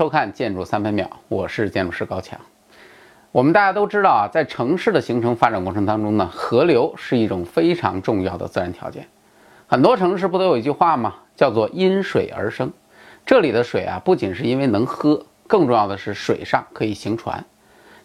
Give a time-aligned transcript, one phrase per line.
[0.00, 2.40] 收看《建筑三分秒》，我是建筑师高强。
[3.32, 9.06] 我们大家都知道啊，在城市的形成发展过程当中呢，河流是一种非常重要的自然条件。
[9.66, 11.16] 很多城市不都有一句话吗？
[11.36, 12.72] 叫做“因水而生”。
[13.26, 17.44] 这里的水啊，不仅是因为能喝，更重要的是水上可以行船。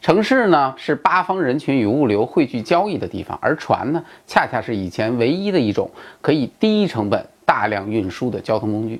[0.01, 5.89] 城市呢是八方人群与物流汇聚交易的地方，而船呢，恰恰是以前唯一的一种
[6.19, 8.99] 可以低成本大量运输的交通工具。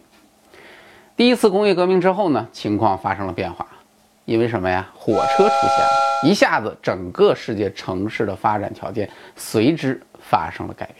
[1.18, 3.66] 第一次工业革命之后呢，情况发生了变化，
[4.26, 4.86] 因为什么呀？
[4.94, 10.98] 火车出现了，一下子整个世界城市的发展条件随之发生了改变。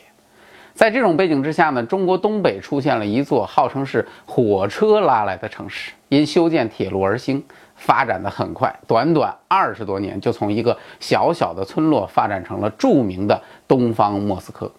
[0.74, 7.44] 在这种背景之下呢，中国东北出现了一座号称是火车拉来的城市，因修建铁路而兴，
[7.76, 14.72] 发展的很快，短短二十多年就从一个小小的村落发展成了著名的东方莫斯科，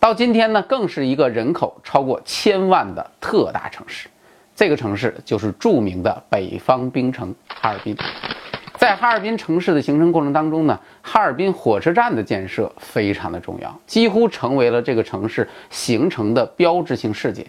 [0.00, 4.08] 到今天呢，更是一个人口超过千万的特大城市。
[4.62, 7.96] 这个城市就是著名的北方冰城哈尔滨。
[8.76, 17.44] 在哈尔滨城市的形成过程当中呢，哈尔滨火车站的建设非常的重要，几乎成为了这个城市形成的标志性事件。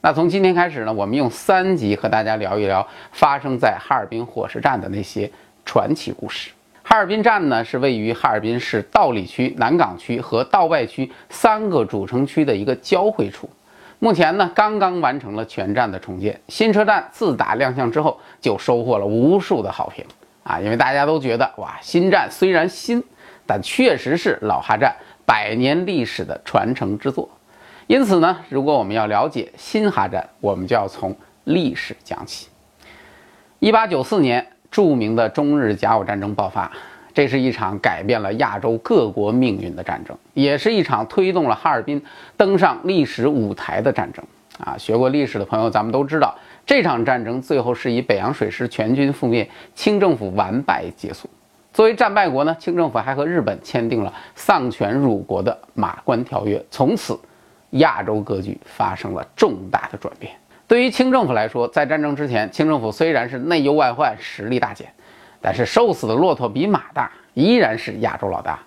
[0.00, 5.30] 那从今天开始呢，我们用三集和大家聊一聊发生在哈尔滨火车站的那些
[5.66, 6.50] 传奇故事。
[6.82, 13.50] 哈尔滨站呢，是位于哈尔滨市道里区、南岗区和道外区三个主城区的一个交汇处。
[13.98, 16.38] 目前呢，刚刚完成了全站的重建。
[16.48, 20.04] 新车站自打亮相之后，就收获了无数的好评
[20.42, 20.60] 啊！
[20.60, 23.02] 因为大家都觉得，哇，新站虽然新，
[23.46, 27.28] 但确实是老哈站百年历史的传承之作。
[27.86, 32.48] 因此呢，如果我们要了解新哈站，我们就要从历史讲起。
[33.58, 36.70] 一八九四年，著名的中日甲午战争爆发。
[37.14, 42.02] 这是一场改变了亚洲各国命运的战争，也是一场推动了哈尔滨
[42.36, 44.22] 登上历史舞台的战争
[44.58, 44.76] 啊！
[44.76, 51.30] 学过历史的朋友，咱们都知道，这场战争最后是以北洋水师全军覆灭、清政府完败结束。
[51.72, 57.18] 作为战败国呢，清政府还和日本签订了丧权辱国的马关条约，从此
[57.70, 60.32] 亚洲格局发生了重大的转变。
[60.66, 64.88] 对于清政府来说，在战争之前，清政府虽然是内忧外患、实力大减。
[65.44, 68.58] 但是瘦死的骆驼比马大，依然是亚洲老大。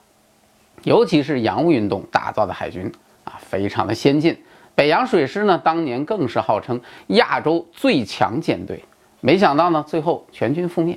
[0.83, 2.91] 尤其是洋务运动打造的海军
[3.23, 4.37] 啊，非常的先进。
[4.75, 8.79] 北洋水师呢，当年更是号称亚洲最强舰队。
[9.21, 10.95] 没想到呢，最后全军覆灭。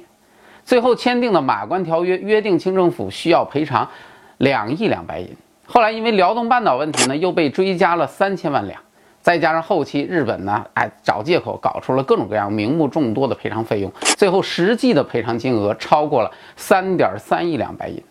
[0.67, 3.89] 最后签订的马关条约约定，清政府需要赔偿
[4.37, 5.35] 两亿两白银。
[5.65, 8.79] 后来因为辽东半岛问题呢，又被追加了三千万两。
[9.31, 18.03] 再加上后期日本呢，哎，找借口搞出了各种各样名目众多的赔偿费用，最后实际的赔偿金额超过了三点三亿两白银，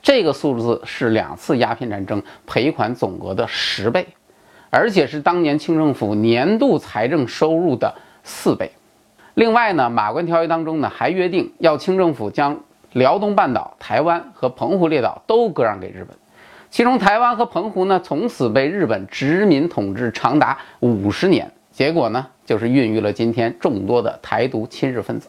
[0.00, 4.06] 这个数字是两次鸦片战争赔款总额的十倍，
[4.70, 8.70] 而且是当年清政府年度财政收入的四倍。
[9.34, 12.56] 另外呢，马关条约当中呢还约定要清政府将
[12.92, 16.16] 辽东半岛、台湾和澎湖列岛都割让给日本。
[16.70, 25.28] 其中，台湾和澎湖呢，从此被日本殖民统治长达五十年，结果呢，就是孕育了今天众多的台独亲日分子。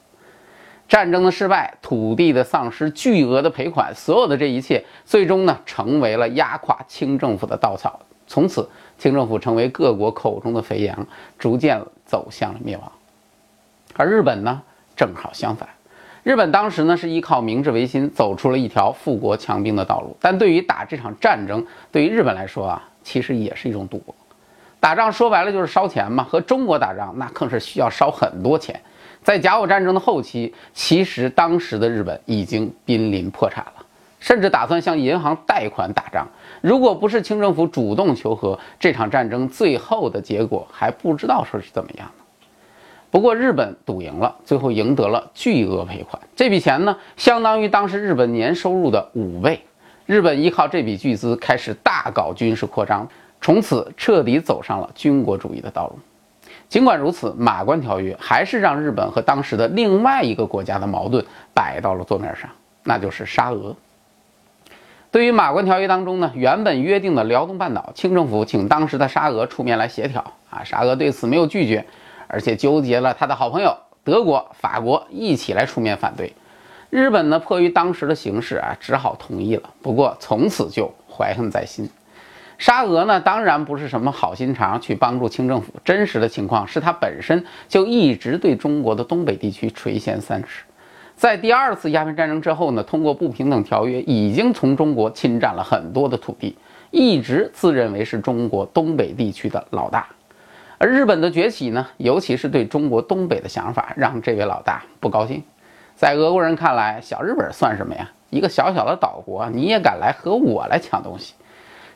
[0.88, 8.00] 战争的失败，土地的丧失，巨额的赔款，所有的这一切，最终呢，成为了压垮清政府的稻草。
[8.28, 8.68] 从此，
[8.98, 11.08] 清政府成为各国口中的肥羊，
[11.38, 12.92] 逐渐走向了灭亡。
[13.96, 14.62] 而日本呢，
[14.96, 15.70] 正好相反。
[16.24, 24.13] 日本当时呢是依靠明治维新走出了一条富国强兵的道路，但对于打这场战争，对于日本来说啊，其实也是一种赌博。
[24.81, 28.79] 打仗说白了就是烧钱嘛，和中国打仗那更是需要烧很多钱。
[29.22, 33.85] 在甲午战争的后期，其实当时的日本已经濒临破产了，
[34.19, 36.25] 甚至打算向银行贷款打仗。
[36.62, 42.09] 如果不是清政府主动求和，这场战争最后的结果还不知道说是怎么样。
[43.12, 46.22] 不过日本赌赢了，最后赢得了巨额赔款。
[46.36, 49.62] 这笔钱呢，相当于当时日本年收入的五倍。
[50.06, 53.08] 日本依靠这笔巨资开始大搞军事扩张，
[53.42, 56.00] 从此彻底走上了军国主义的道路。
[56.67, 62.50] 尽管如此，马关条约还是让日本和当时的另外一个国家的矛盾摆到了桌面上，
[62.84, 63.76] 那就是沙俄。
[65.11, 71.84] 对于马关条约当中呢，原本约定的辽东半岛，清政府请当时的沙俄出面来协调啊，沙俄对此没有拒绝。
[72.29, 76.31] 而且纠结了他的好朋友德国、法国一起来出面反对，
[76.90, 79.70] 日本呢迫于当时的形势啊，只好同意了。
[79.81, 81.90] 不过从此就怀恨在心。
[82.58, 90.64] 沙俄呢当然不是什么好心肠去帮助清政府，真实的情况是他本身就一直对中国的东北地区垂涎三尺。
[91.16, 96.58] 在第二次鸦片战争之后呢，通过不平等条约已经从中国侵占了很多的土地，
[96.91, 100.08] 一直自认为是中国东北地区的老大。
[100.81, 105.43] 而日本的崛起呢，尤其是对中国东北的想法，让这位老大不高兴。
[105.93, 108.09] 在俄国人看来，小日本算什么呀？
[108.29, 111.34] 一个小小的岛国，你也敢来和我来抢东西？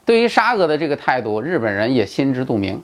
[0.04, 2.84] 对于沙俄的这个态度，日本人也心知肚明。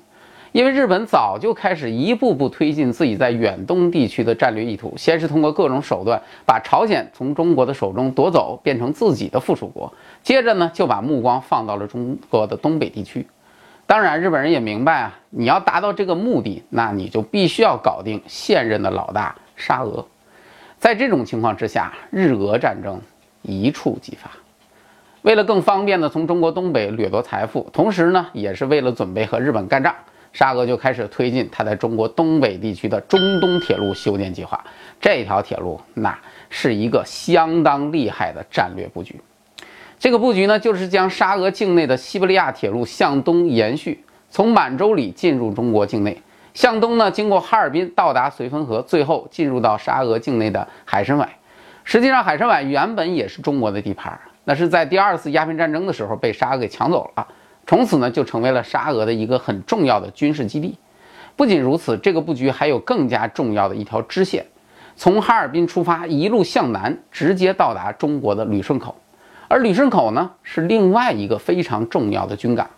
[0.54, 9.94] 因为日本早就开始一步步推进自己在远东地区的战略意图，先是通过各种手段把朝鲜从中国的手中夺走，变成自己的附属国，
[10.24, 13.28] 接着呢就把目光放到了中国的东北地区。
[13.90, 20.06] 当然，日本人也明白啊，你要达到这个目的，那你就必须要搞定现任的老大沙俄。
[20.78, 23.02] 在这种情况之下，日俄战争
[23.42, 24.30] 一触即发。
[25.24, 29.96] 为了更方便的从中国东北掠夺财富，同时呢，也是为了准备和日本干仗。
[30.34, 34.64] 沙俄就开始推进他在中国东北地区的中东铁路修建计划。
[35.02, 36.16] 这条铁路那
[36.52, 39.20] 是一个相当厉害的战略布局。
[40.00, 46.18] 这个布局呢，就是将沙俄境内的西伯利亚铁路向东延续，从满洲里进入中国境内，
[46.54, 51.28] 向东呢经过哈尔滨到达绥芬河，最后进入到沙俄境内的海参崴。
[51.84, 57.28] 实际上，海参崴原本也是中国的地盘，那是在第二次鸦片战争的时候被沙俄给抢走了。
[57.68, 60.78] 从此呢，就成为了沙俄的一个很重要的军事基地。
[61.36, 64.46] 不仅如此，这个布局还有更加重要的一条支线，
[64.96, 68.96] 从哈尔滨出发，一路向南，直接到达中国的旅顺口。
[69.50, 72.70] 而旅顺口呢，是另外一个非常重要的军港。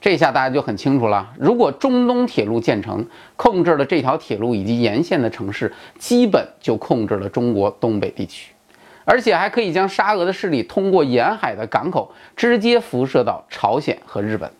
[0.00, 3.06] 这下大家就很清楚了：如果中东铁路建成，
[3.36, 8.52] 控制了这条铁路以及沿线的城市，基本就控制了中国东北地区。
[9.04, 14.50] 而且还可以将沙俄的势力通过沿海的港口直接辐射到朝鲜和日本。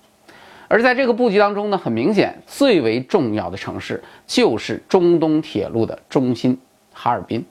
[0.68, 6.56] 而在这个布局当中呢，很明显，最为重要的城市就是中东铁路的中心
[6.92, 7.44] 哈尔滨。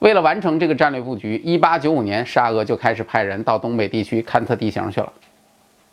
[0.00, 5.12] 为了完成这个战略布局，1895年，沙俄就开始派人到东北地区勘测地形去了。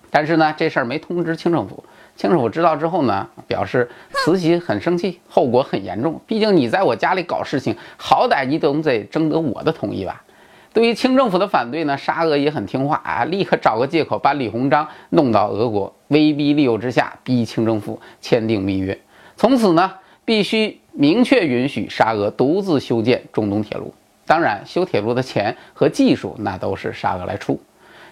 [0.09, 1.83] 但是呢，这事儿没通知清政府。
[2.15, 6.19] 清政府知道之后呢，表示慈禧很生气，后果很严重。
[6.25, 10.23] 毕竟你在我家里搞事情，好歹你总得征得我的同意吧。
[10.71, 18.97] 对于清政府的反对呢，沙俄也很听话啊，立刻找个借口把李鸿章弄到俄国，威逼利诱之下逼清政府签订密约。
[19.35, 19.91] 从此呢，
[20.23, 23.93] 必须明确允许沙俄独自修建中东铁路。
[24.25, 27.61] 当然，修铁路的钱和技术那都是沙俄来出。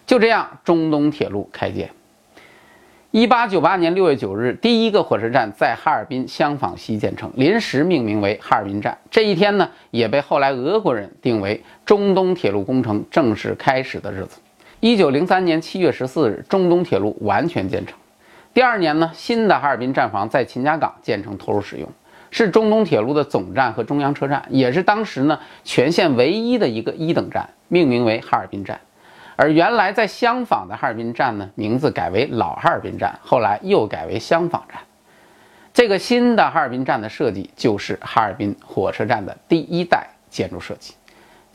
[0.05, 1.89] 就这样，中东铁路开建。
[3.09, 8.95] 一八九八年六月九日，第一个火车站在哈尔滨香坊西建成，临时命名为哈尔滨站。
[9.09, 14.39] 这一天呢，也被后来俄国人定为中东铁路工程正式开始的日子。
[14.79, 17.97] 一九零三年七月十四日，中东铁路完全建成。
[18.53, 21.89] 第二年呢，新的哈尔滨站房在秦家岗建成投入使用，
[22.37, 28.77] 是中东铁路的总站和中央车站，也是当时呢全县唯一的一个一等站，命名为哈尔滨站。
[29.37, 34.81] 而原来在香坊的哈尔滨站呢，名字改为老哈尔滨站，后来又改为香坊站。
[35.73, 40.93] 这个新的哈尔滨站的设计就是哈尔滨火车站的第一代建筑设计。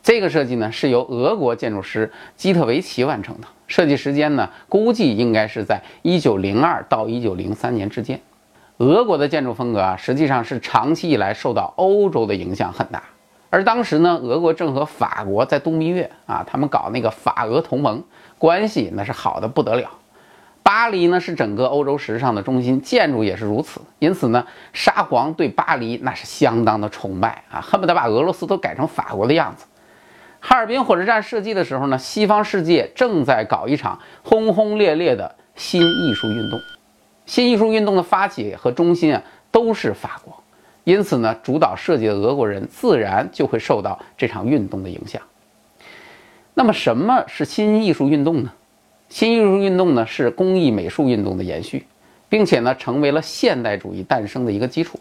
[0.03, 8.19] 这个设计呢是由俄国建筑师基特维奇完成的，设计时间呢估计应该是在1902到1903年之间。
[8.81, 13.03] 俄国的建筑风格啊，实际上是长期以来受到欧洲的影响很大。
[13.51, 18.03] 而当时呢，俄国正和法国在度蜜月啊，他们搞那个法俄同盟，
[18.39, 19.91] 关系那是好的不得了。
[20.63, 23.83] 巴黎呢是整个欧洲时尚的中心，建筑也是如此。
[23.99, 29.67] 因此呢，沙皇对巴黎那是相当的崇拜啊，恨不得把俄罗斯都改成法国的样子。
[30.41, 36.59] 哈尔滨火车站设计的时候呢，西方世界正在搞一场轰轰烈烈的新艺术运动，
[37.31, 39.23] 新艺术运动的发起和中心啊
[39.53, 40.35] 都是法国。
[40.83, 45.23] 因此呢，主导设计的俄国人自然就会受到这场运动的影响。
[46.55, 48.51] 那么，什么是新艺术运动呢？
[49.09, 51.87] 新艺术运动呢，是工艺美术运动的延续，
[52.29, 54.99] 并且呢，成为了现代主义诞生的一个基础。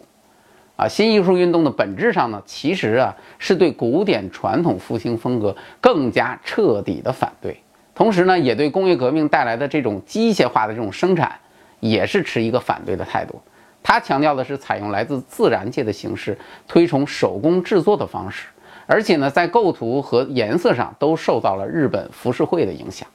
[0.76, 7.60] 啊，新艺术运动的本质上呢，其实啊，是对古典传统复兴风格更加彻底的反对，
[7.92, 11.36] 同时呢，也对工业革命带来的这种机械化的这种生产，
[11.80, 13.40] 也是持一个反对的态度。
[13.82, 18.46] 他强调的是采用来自自然界的形式，推崇手工制作的方式，
[18.86, 23.08] 而且呢，在构图和颜色上都受到了日本浮世绘的影响。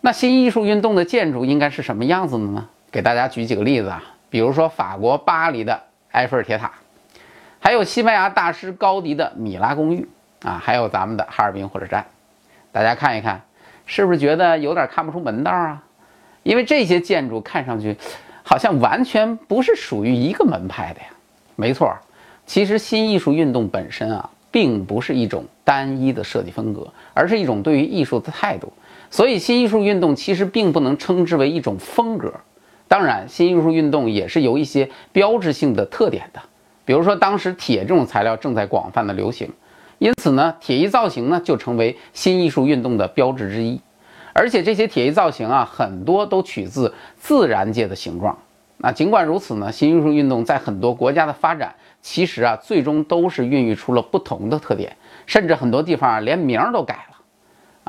[0.00, 2.68] 那新艺术运动的建筑应该是什么样子的呢？
[2.90, 5.80] 给大家举几个例子啊，比如说法国巴黎的
[6.12, 6.72] 埃菲尔铁塔，
[7.60, 10.08] 还有西班牙大师高迪的米拉公寓
[10.42, 12.04] 啊，还有咱们的哈尔滨火车站。
[12.72, 13.40] 大家看一看，
[13.86, 15.82] 是不是觉得有点看不出门道啊？
[16.48, 17.96] 因为这些建筑看上去。
[18.50, 21.08] 好像完全不是属于一个门派的呀。
[21.54, 21.94] 没错，
[22.46, 28.72] 其实新艺术运动本身啊，并不是一种单一的设计风格，而是一种对于艺术的态度。
[29.10, 32.32] 所以，新艺术运动其实并不能称之为一种风格，
[32.88, 36.40] 当然，新艺术运动也是有一些标志性的特点的，
[36.86, 39.52] 比如说当时铁这种材料正在广泛的流行，
[39.98, 43.78] 因此呢，铁艺造型呢就成为新艺术运动的标志之一。
[44.38, 48.38] 而且这些铁艺造型啊，很多都取自自然界的形状。
[48.76, 57.16] 那尽管如此呢，新艺术运动在很多国家的发展，其实啊，最终都是孕育出了不同的特点，甚至很多地方啊，连名儿都改了。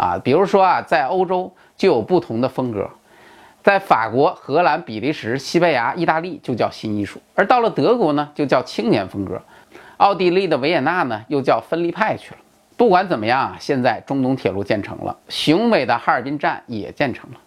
[0.03, 2.89] 啊，比如说啊，在欧洲就有不同的风格。
[3.61, 9.39] 在法国、荷兰、比利时、西班牙、意大利就叫新艺术，而到了德国呢，就叫青年风格。
[9.97, 12.37] 奥地利的维也纳呢，又叫分离派去了。
[12.79, 17.37] 不管怎么样，现在中东铁路建成了，雄伟的哈尔滨站也建成了。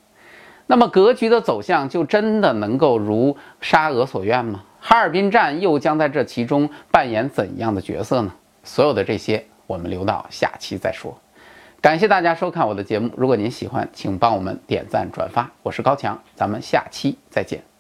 [0.66, 4.62] 那么格局的走向就真的能够如沙俄所愿吗？
[4.78, 8.34] 哈尔滨站又将在这其中扮演怎样的角色呢？
[8.62, 11.18] 所有的这些，我们留到下期再说。
[11.80, 15.50] 感谢大家收看我的节目，如果您喜欢，请帮我们点赞转发。
[15.62, 17.71] 我是高强，咱们下期再见。